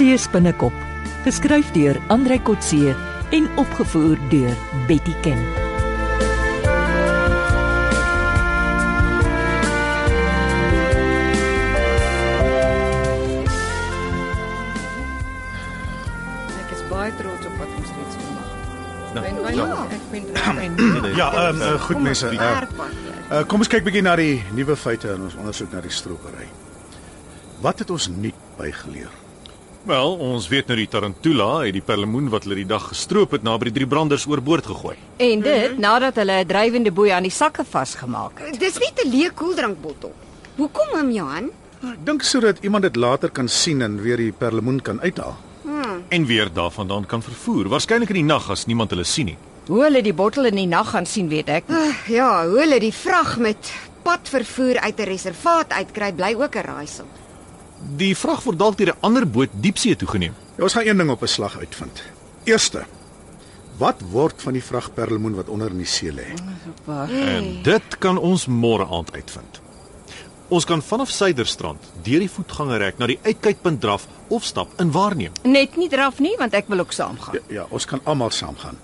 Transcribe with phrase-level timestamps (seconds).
[0.00, 0.72] See spinnekop,
[1.26, 2.94] geskryf deur Andrei Kotse
[3.36, 4.54] en opgevoer deur
[4.88, 5.36] Betty Ken.
[16.56, 18.34] Ek is baie trots op wat ons reeds het.
[19.12, 19.68] Nou, En ja.
[19.68, 21.16] ja, ek ben reg.
[21.20, 22.32] Ja, ehm um, goed mense.
[22.32, 22.60] Uh,
[23.28, 26.48] uh, kom ons kyk bietjie na die nuwe feite in ons ondersoek na die stropery.
[27.60, 29.28] Wat het ons nuut bygeleer?
[29.82, 33.42] Wel, ons weet nou die Tarantula het die perlemoen wat hulle die dag gestroop het
[33.46, 34.96] naby die drie branders oorboord gegooi.
[35.16, 38.60] En dit nadat hulle 'n drywende boei aan die sakke vasgemaak het.
[38.60, 40.12] Dis net 'n leë koeldrankbottel.
[40.56, 41.50] Hoekom hom Johan?
[41.82, 45.36] Ek dink sodat iemand dit later kan sien en weer die perlemoen kan uithaal.
[46.08, 49.36] En weer daarvandaan kan vervoer, waarskynlik in die nag as niemand hulle sien nie.
[49.66, 51.68] Hoe hulle die bottel in die nag gaan sien, weet ek.
[51.68, 51.76] nie.
[51.76, 56.64] Uh, ja, hoe hulle die vrag met padvervoer uit 'n reservaat uitkry, bly ook 'n
[56.64, 57.04] raaisel.
[57.80, 60.34] Die vrag word dalk deur 'n ander boot diepsee toegeneem.
[60.56, 62.02] Ja, ons gaan een ding op 'n slag uitvind.
[62.44, 62.84] Eerste.
[63.76, 66.26] Wat word van die vrag perlemoen wat onder in die see lê?
[67.08, 69.60] En dit kan ons môre aand uitvind.
[70.48, 75.32] Ons kan vanaf Suiderstrand deur die voetgangerrek na die uitkykpunt draf of stap en waarneem.
[75.42, 77.34] Net nie draf nie, want ek wil ook saamgaan.
[77.34, 78.78] Ja, ja, ons kan almal saamgaan.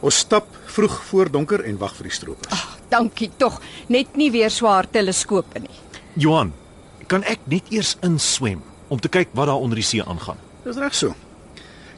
[0.00, 2.64] Ons stap vroeg voor donker en wag vir die stroopers.
[2.88, 3.60] Dankie tog.
[3.88, 5.80] Net nie weer swaar teleskope nie.
[6.14, 6.52] Johan,
[7.04, 10.38] kan ek net eers inswem om te kyk wat daar onder die see aangaan?
[10.64, 11.14] Dis reg so.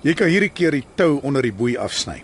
[0.07, 2.23] Jy kan hierdie keer die tou onder die boei afsny.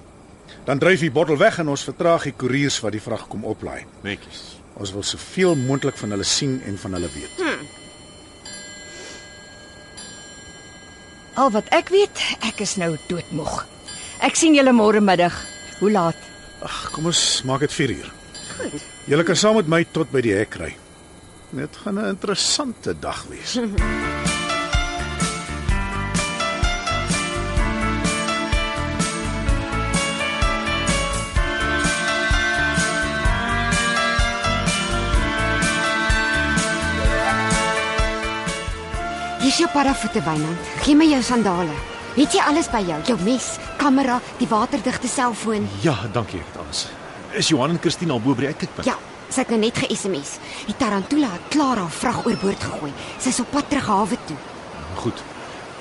[0.66, 3.82] Dan dryf die bottel weg en ons vertraag die koeriers wat die vrag kom oplaai.
[4.06, 4.42] Netjies.
[4.78, 7.42] Ons wil soveel moontlik van hulle sien en van hulle weet.
[11.34, 13.62] Al wat ek weet, ek is nou doodmoeg.
[14.22, 15.34] Ek sien julle môre middag.
[15.80, 16.18] Hoe laat?
[16.62, 18.12] Ag, kom ons maak dit 4 uur.
[18.52, 18.82] Goed.
[19.10, 20.74] Julle kan saam met my tot by die hek ry.
[21.52, 23.58] Dit gaan 'n interessante dag wees.
[39.42, 40.58] Hier's jou paravoete Wynand.
[40.80, 41.74] Gee my jou sandale.
[42.14, 43.02] Het jy alles by jou?
[43.04, 45.68] Jou mes, kamera, die waterdigte selfoon?
[45.80, 46.88] Ja, dankie, het alles.
[47.30, 48.86] Is Johan en Christine al bo by die uitkykpunt?
[48.86, 48.96] Ja,
[49.32, 50.36] sy het nou net ge-SMS.
[50.68, 52.92] Die Tarantula het klaar haar vrag oorboord gegooi.
[53.18, 54.36] Sy's op pad terug hawe toe.
[55.00, 55.22] Goed.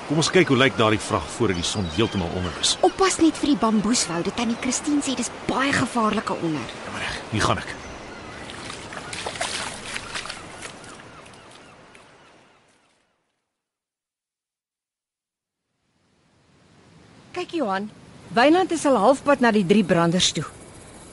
[0.08, 2.74] Kom ons kyk hoe lyk daardie vrag voor die son heeltemal onder is.
[2.84, 4.32] Oppas net vir die bamboeswoude.
[4.36, 6.74] Tannie Christine sê dis baie gevaarlike onder.
[6.84, 7.76] Ja, maar reg, hier gaan ek.
[17.32, 17.88] Kyk Johan,
[18.36, 20.44] Wynand is al halfpad na die drie branders toe.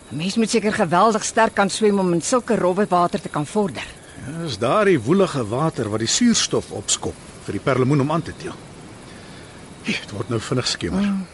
[0.09, 3.85] Mens moet seker geweldig sterk kan swem om in sulke rowwe water te kan vorder.
[4.25, 7.15] Ja, Dis daardie woelige water wat die suurstof opskop
[7.45, 8.55] vir die perlemoen om aan te teel.
[9.85, 11.01] Dit word nou vinnig skemer.
[11.05, 11.25] Mm.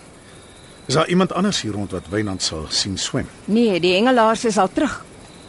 [0.86, 3.28] Is daar iemand anders hier rond wat Wynand sal sien swem?
[3.46, 5.00] Nee, die hengelaars is al terug.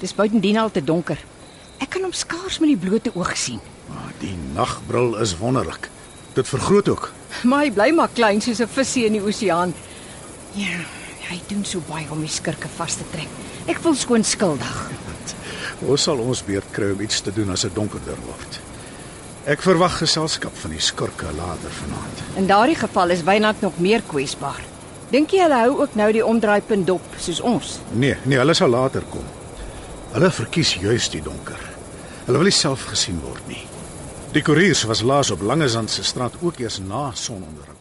[0.01, 1.19] Dis buitendien al te donker.
[1.83, 3.61] Ek kan hom skaars met die blote oog sien.
[3.93, 5.91] Ah, die nagbril is wonderlik.
[6.35, 7.11] Dit vergroot ook.
[7.49, 9.75] Maar hy bly maar klein soos 'n visie in die oseaan.
[10.57, 10.79] Ja,
[11.31, 13.31] hy doen so baie om die skurke vas te trek.
[13.67, 14.79] Ek voel skoon skuldig.
[15.91, 18.61] Ons sal ons beurt kry om iets te doen as dit donkerder word.
[19.47, 22.23] Ek verwag geselskap van die skurke later vanaand.
[22.41, 24.63] In daardie geval is Wynand nog meer kwesbaar.
[25.13, 27.77] Dink jy hulle hou ook nou die omdraaipunt dop soos ons?
[27.93, 29.29] Nee, nee, hulle sal later kom.
[30.17, 31.61] Hulle verkies juis die donker.
[32.27, 33.63] Hulle wil nie self gesien word nie.
[34.35, 37.77] Die koeriers was laas op Langesand se straat ook eers na sononder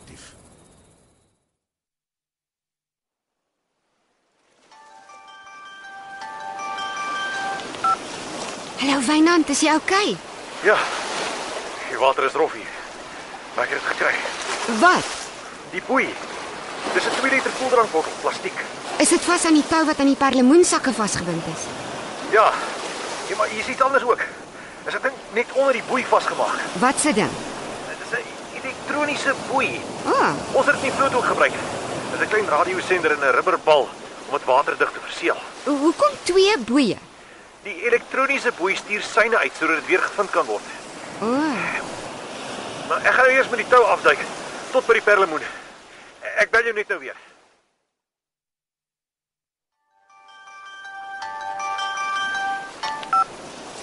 [8.95, 10.11] Hallo Wynand, is jy oukei?
[10.13, 10.17] Okay?
[10.63, 10.75] Ja.
[11.89, 12.69] Die water is rof hier.
[13.55, 14.13] Maar ek het dit gekry.
[14.79, 15.09] Wat?
[15.73, 16.05] Die boei.
[16.93, 18.61] Dis 'n 2 liter koeldrankbottel, plastiek.
[19.03, 21.65] Is dit vas aan die tou wat aan die perlemoensakke vasgebind is?
[22.31, 22.53] Ja.
[23.27, 24.21] Ja, maar hier is iets anders ook.
[24.87, 26.55] Is 'n ding net onder die boei vasgemaak.
[26.79, 27.33] Wat se ding?
[27.91, 28.23] Dit is 'n
[28.61, 29.81] elektroniese boei.
[30.05, 31.53] O, oh, Ons het dit in die vloot ook gebruik.
[32.11, 33.89] Dit is 'n klein radiosender en 'n rubberbal
[34.27, 35.37] om dit waterdig te verseël.
[35.63, 36.97] hoekom twee boeie?
[37.65, 40.73] Die elektroniese boei stuur syne uit sodat dit weer gevind kan word.
[41.25, 41.31] O,
[42.87, 44.19] Maar ek gaan nou eers met die tou afduik
[44.71, 45.41] tot by die perlemoen.
[46.37, 47.17] Ek bel jou net nou weer.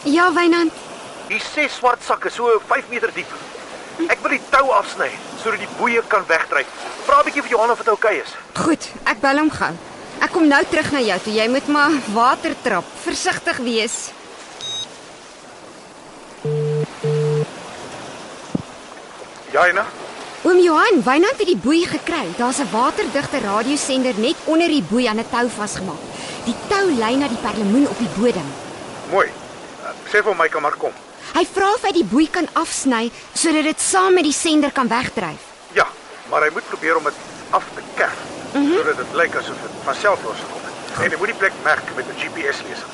[0.05, 0.73] ja Wynand.
[1.29, 3.31] Die ses swart sakke so 5 meter diep.
[4.11, 5.11] Ek wil die tou afsny
[5.43, 6.69] sodat die boeie kan wegdryf.
[7.07, 8.35] Vra 'n bietjie vir Johan of dit oukei okay is.
[8.65, 9.75] Goed, ek bel hom gou.
[10.23, 11.33] Ek kom nou terug na jou toe.
[11.35, 12.87] Jy moet maar water trap.
[13.03, 13.97] Versigtig wees.
[19.51, 19.83] Ja, Ina.
[20.47, 22.23] Oom Johan, Wynand het die boei gekry.
[22.39, 26.03] Daar's 'n waterdigte radiosender net onder die boei aan 'n tou vasgemaak.
[26.45, 28.49] Die tou lei na die perlemoen op die bodem.
[29.11, 29.29] Mooi.
[30.11, 30.93] Sê vir my kan maar kom.
[31.35, 34.89] Hy vra of hy die boei kan afsny sodat dit saam met die sender kan
[34.89, 35.43] wegdryf.
[35.73, 35.87] Ja,
[36.31, 37.15] maar hy moet probeer om dit
[37.51, 38.77] af te kerf mm -hmm.
[38.77, 40.61] sodat dit lyk asof dit van self loskom.
[41.03, 42.89] En hy moet die plek merk met 'n GPS leser.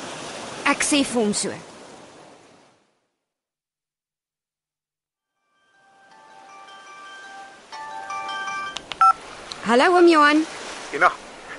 [0.64, 1.50] Ek sê vir hom so.
[9.68, 10.46] Hallo oom Johan.
[10.96, 11.10] Ina,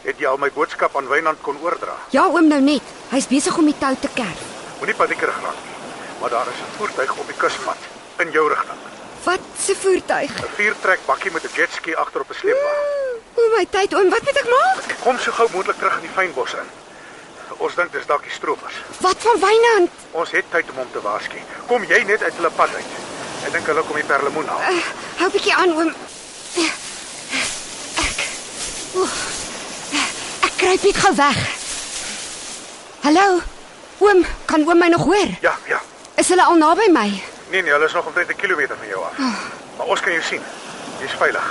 [0.01, 1.93] het jy al my boodskap aan Wynand kon oordra?
[2.09, 2.81] Ja oom nou net.
[3.11, 4.41] Hy's besig om die tou te kerf.
[4.79, 5.75] Moenie paniekerig raak nie.
[6.21, 7.77] Maar daar is 'n voertuig op die kuspad
[8.17, 8.79] in jou rigting.
[9.23, 10.31] Wat 'n voertuig?
[10.31, 12.98] 'n Viertrek bakkie met 'n jetski agter op 'n sleepwa.
[13.39, 14.87] O my tyd oom, wat moet ek maak?
[15.03, 16.67] Kom so gou moontlik terug in die fynbos in.
[17.59, 18.75] Ons dink dis dalk die stroopers.
[19.03, 19.91] Wat van Wynand?
[20.21, 21.39] Ons het tyd om hom te waarsku.
[21.67, 22.91] Kom jy net uit hulle pad uit.
[23.47, 24.65] Ek dink hulle kom die perlemoen haal.
[24.73, 24.83] Uh,
[25.21, 25.91] hou bietjie aan oom.
[28.03, 28.27] Ek
[28.99, 29.17] Oeh,
[30.47, 31.39] Ek kruip net gou weg.
[33.07, 33.25] Hallo.
[34.03, 35.31] Oom, kan oom my nog hoor?
[35.43, 35.79] Ja, ja.
[36.19, 37.07] Is hulle al naby my?
[37.51, 39.17] Nee nee, hulle is nog omtrent 'n kilometer van jou af.
[39.77, 40.41] Maar ons kan jou sien.
[40.99, 41.47] Jy's veilig.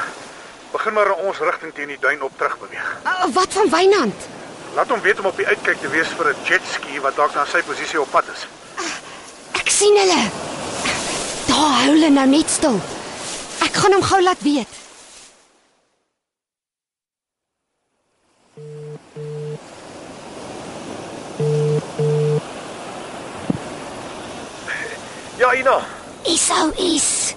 [0.70, 2.88] Begin maar in ons rigting teen die duin op terug beweeg.
[3.04, 4.28] Uh, wat van Wynand?
[4.74, 7.44] Laat hom weet om op die uitkyk te wees vir 'n jetski wat dalk na
[7.44, 8.46] sy posisie op pad is.
[9.52, 10.22] Ek sien hulle.
[11.48, 12.80] Daar hou hulle nou net stil.
[13.64, 14.76] Ek gaan hom gou laat weet.
[25.38, 25.80] Ja, Ina.
[26.24, 27.34] Isou is.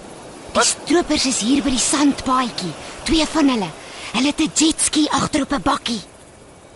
[0.52, 2.72] Die stroopers is hier by die sandpaadjie.
[3.02, 3.70] Twee van hulle.
[4.12, 6.02] Hulle het 'n jetski agter op 'n bakkie.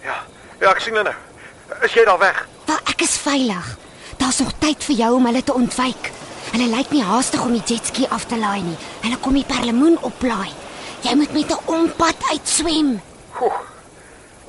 [0.03, 0.25] Ja.
[0.61, 1.83] Ja, ek sien hulle nou.
[1.83, 2.47] Is jy daar weg?
[2.65, 3.77] Wel, ek is veilig.
[4.17, 6.11] Daar's nog tyd vir jou om hulle te ontwyk.
[6.53, 8.77] Hulle lyk nie haastig om die jetski af te laai nie.
[9.01, 10.53] Hulle kom die perlemoen oplaai.
[11.01, 13.01] Jy moet met 'n ompad uitswem.
[13.33, 13.53] Goe.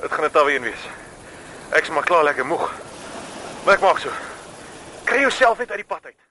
[0.00, 0.82] Dit gaan 'n tawe een wees.
[1.70, 2.72] Ek's maar klaar lekker moeg.
[3.64, 4.08] Maar ek maak so.
[5.04, 6.27] Kry jouself net uit die pad uit.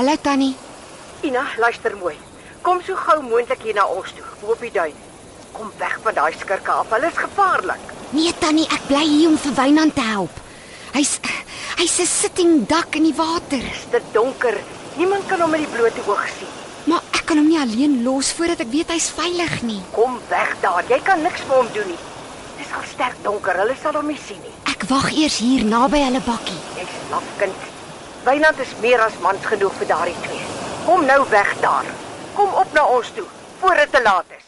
[0.00, 0.54] Hallo Tannie.
[1.28, 2.14] Ina, luister mooi.
[2.64, 4.94] Kom so gou moontlik hier na ons toe, bo op die duin.
[5.52, 6.94] Kom weg van daai skurke af.
[6.94, 7.90] Hulle is gevaarlik.
[8.16, 10.38] Nee Tannie, ek bly hier om vir Wynand te help.
[10.94, 11.18] Hy's
[11.82, 13.66] hy's 'n sitting duck in die water.
[13.92, 14.56] Dit donker.
[14.96, 16.54] Niemand kan hom met die blote oog sien.
[16.86, 19.82] Maar ek kan hom nie alleen los voordat ek weet hy's veilig nie.
[19.92, 20.84] Kom weg daar.
[20.88, 22.00] Jy kan niks vir hom doen nie.
[22.56, 23.52] Dis al sterk donker.
[23.52, 24.56] Hulle sal hom nie sien nie.
[24.64, 26.60] Ek wag eers hier naby hulle bakkie.
[26.80, 27.79] Jy's laf kind.
[28.24, 30.44] Wynand is meer as mans genoeg vir daardie twee.
[30.84, 31.88] Kom nou weg daar.
[32.36, 33.24] Kom op na ons toe
[33.60, 34.46] voor dit te laat is.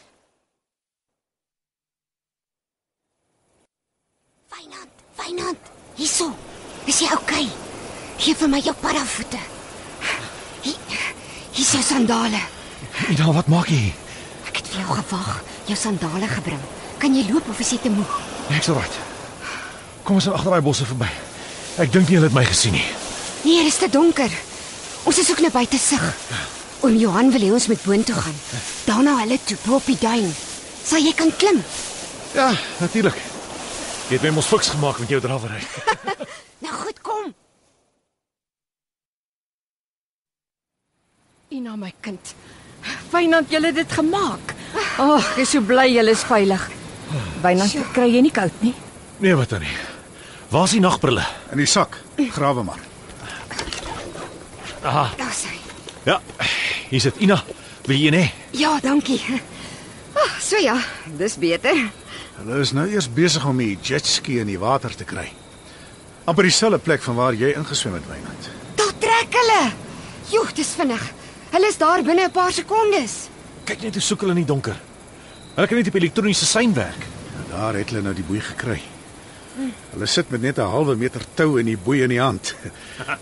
[4.52, 6.28] Wynand, Wynand, hierso.
[6.84, 7.46] Is jy oukei?
[7.48, 7.50] Okay?
[8.22, 9.40] Gee vir my jou padavoete.
[10.62, 12.40] Hier, hier is jou sandale.
[13.08, 13.92] Ina, wat maak jy?
[14.48, 15.30] Ek het vir jou gewag,
[15.70, 16.60] jou sandale gebring.
[17.02, 18.18] Kan jy loop of is jy te moeg?
[18.50, 18.98] Nee, ek's reg.
[20.04, 21.08] Kom ons agter daai bosse verby.
[21.82, 22.86] Ek dink nie hulle het my gesien nie.
[23.42, 24.30] Nee, dit is te donker.
[25.02, 26.02] Ons is ook net buite sig.
[26.82, 28.38] Oom Johan wil hê ons moet boontoe gaan.
[28.86, 30.30] Daarna hulle toe bo op die duin.
[30.84, 31.62] Sal jy kan klim?
[32.34, 33.18] Ja, natuurlik.
[34.08, 35.62] Jy het my mos fiks gemaak met jou drawery.
[36.62, 37.32] Nou goed, kom.
[41.50, 42.34] Ina my kind.
[43.10, 44.54] Wynand, jy het dit gemaak.
[45.02, 46.68] Ag, ek is so bly jy is veilig.
[47.42, 48.72] Wynand, kry jy nie koud nie?
[49.18, 49.74] Nee, wat dan nie.
[50.54, 51.26] Waar is die nagbrille?
[51.50, 51.98] In die sak.
[52.38, 52.91] Grawe maar.
[54.82, 55.10] Aha.
[55.16, 55.52] Daar sy.
[56.04, 56.20] Ja.
[56.90, 57.42] Hier sit Ina.
[57.86, 58.32] Wil jy nee?
[58.50, 59.20] Ja, dankie.
[60.14, 60.76] Ag, so ja,
[61.18, 61.78] dis beter.
[62.36, 65.28] Hulle is nou eers besig om die jetski in die water te kry.
[66.24, 68.50] amper dieselfde plek van waar jy ingeswem het, Wynand.
[68.78, 69.72] Daar trek hulle.
[70.30, 71.02] Joe, dis vinnig.
[71.50, 73.28] Hulle is daar binne 'n paar sekondes.
[73.64, 74.76] Kyk net hoe soek hulle in die donker.
[75.54, 77.06] Hulle kan net op elektroniese sein werk.
[77.50, 78.80] Daar het hulle nou die boei gekry.
[79.92, 82.54] Hulle sit met net 'n halwe meter tou in die boei in die hand.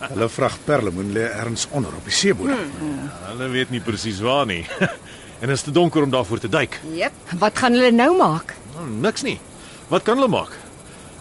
[0.09, 2.71] Hulle vrag perlemoen lê ergens onder op die seebodem.
[3.27, 4.67] Hulle weet nie presies waar nie.
[5.41, 6.81] en dit is te donker om daarvoor te duik.
[6.95, 7.13] Jep.
[7.39, 8.55] Wat gaan hulle nou maak?
[8.75, 9.41] Nou, niks nie.
[9.89, 10.55] Wat kan hulle maak?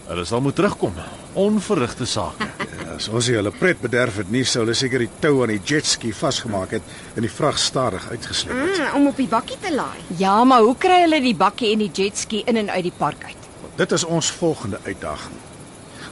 [0.06, 0.94] Hulle sal moet terugkom.
[1.34, 2.46] Onverrigte sake.
[2.80, 5.52] Ja, As ons nie hulle pret bederf het nie, sou hulle seker die tou aan
[5.52, 6.82] die jetski vasgemaak het
[7.16, 8.78] en die vrag stadig uitgesleep het.
[8.78, 10.00] Mm, om op die bakkie te laai.
[10.18, 13.24] Ja, maar hoe kry hulle die bakkie en die jetski in en uit die park
[13.24, 13.39] uit?
[13.80, 15.36] Dit is ons volgende uitdaging.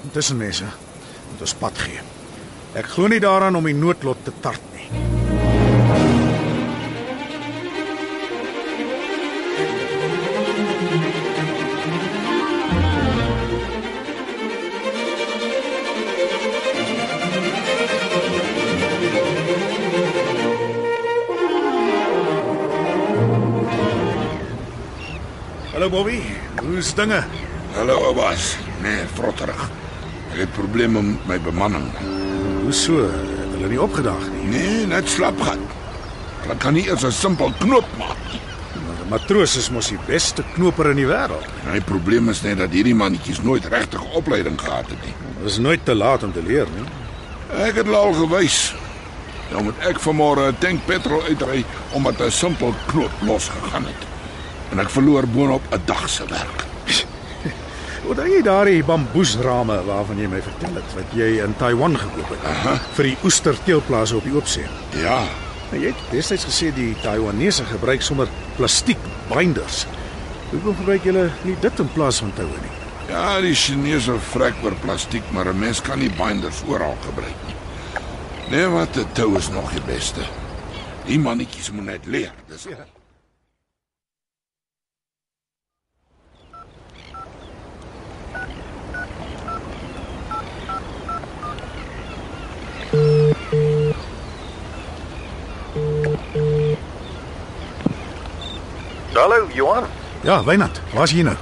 [0.03, 0.65] Om tussenmense
[1.31, 2.01] moet ons pad gee.
[2.73, 4.89] Ek glo nie daaraan om die noodlot te tart nie.
[25.75, 26.23] Hallo Bobby,
[26.65, 27.21] hoe's dinge?
[27.79, 28.57] Hallo Abbas.
[28.83, 29.61] Nee, vrotterig.
[30.33, 31.85] Ek het probleme met my bemanning.
[32.65, 33.05] Hoe so?
[33.07, 34.49] Het hulle nie opgedag nie.
[34.51, 35.63] Nee, net slap gaan.
[36.41, 38.41] Hulle kan nie eers 'n simpel knoop maak nie.
[38.83, 41.47] Maar matroos is mos die beste knoper in die wêreld.
[41.71, 45.15] My probleem is net dat hierdie mannetjies nooit regtig opleiding gehad het nie.
[45.39, 46.89] Dit is nooit te laat om te leer nie.
[47.63, 48.75] Ek het al gewys.
[49.53, 54.03] Nou moet ek vanmôre 'n tank petrol uitry omdat 'n simpel knoop losgegaan het.
[54.71, 56.68] En ek verloor boonop 'n dag se werk.
[58.09, 62.45] Wat jy daardie bamboesrame waarvan jy my vertel het wat jy in Taiwan gekoop het
[62.49, 62.79] Aha.
[62.97, 64.65] vir die oesterteelplaas op die oopsee.
[65.03, 65.27] Ja,
[65.71, 68.97] Nou, jy het destyds gesê die Taiwanese gebruik sommer plastiek
[69.29, 69.83] binders.
[70.51, 72.73] Hoekom gebruik julle nie dit in plaas van toue nie?
[73.11, 77.55] ja, die Chinese vrek oor plastiek, maar 'n mens kan nie binders oral gebruik nie.
[78.51, 80.21] Nee, wat 'n tou is nog die beste.
[81.05, 82.33] Die mannetjies moet net leer.
[82.49, 82.87] Dis ja.
[99.19, 99.85] Hallo Johan.
[100.23, 101.35] Ja, Wynand, waar's jy nou?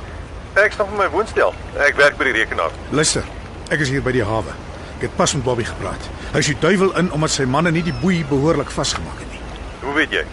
[0.56, 1.52] Ek stap in my woonstel.
[1.76, 2.72] Ek werk by die rekenaar.
[2.96, 3.26] Luister,
[3.68, 4.54] ek is hier by die hawe.
[4.96, 6.08] Ek het pas met Bobby gepraat.
[6.32, 9.42] Hy is die duiwel in omdat sy manne nie die boei behoorlik vasgemaak het nie.
[9.82, 10.24] Hoe weet jy?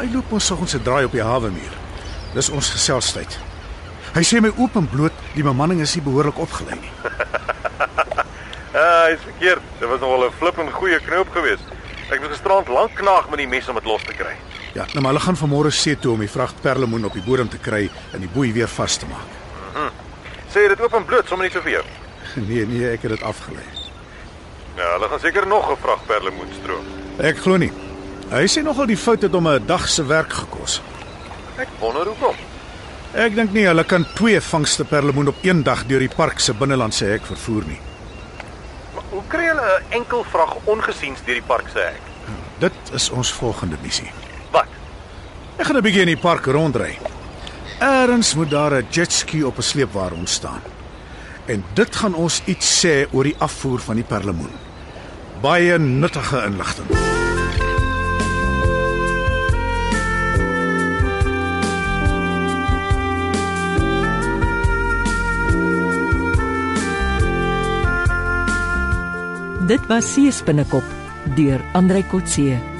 [0.00, 1.78] Hy loop ons soggens se draai op die hawe muur.
[2.34, 3.38] Dis ons geselstyd.
[4.16, 6.94] Hy sê my oop en bloot die bemanning is nie behoorlik opgelei nie.
[8.70, 9.64] Ah, is verkeerd.
[9.80, 11.66] Dit was nogal 'n flippend goeie knoop geweest.
[12.10, 14.36] Ek het gisterand lank knaag met die mes om dit los te kry.
[14.74, 17.48] Ja, nou maar hulle gaan vanmôre see toe om die vrag perlemoen op die bodem
[17.48, 19.38] te kry en die boei weer vas te maak.
[20.50, 21.84] Sê jy dit oop en bloot sommer nie so vir jou.
[22.48, 23.62] Nee, nee, ek het dit afgelê.
[24.76, 26.84] Ja, hulle gaan seker nog 'n vrag perlemoen stroop.
[27.18, 27.72] Ek glo nie.
[28.30, 30.80] Hy sê nogal die fout het hom 'n dag se werk gekos.
[31.56, 32.36] Ek wonder hoekom.
[33.14, 36.54] Ek dink nie hulle kan twee vangste perlemoen op een dag deur die park se
[36.54, 37.80] binnelandse hek vervoer nie.
[38.94, 42.02] Maar hoe kry hulle 'n enkel vrag ongesiens deur die park se hek?
[42.58, 44.12] Dit is ons volgende missie.
[45.60, 46.96] Ek gaan 'n bietjie in die park rondry.
[47.84, 50.62] Ergens moet daar 'n jetski op 'n sleepwa ontstaan.
[51.46, 54.52] En dit gaan ons iets sê oor die afvoer van die perlemoen.
[55.42, 56.88] Baie nuttige inligting.
[69.66, 70.84] Dit was Seespinnekop
[71.34, 72.79] deur Andrei Kotse.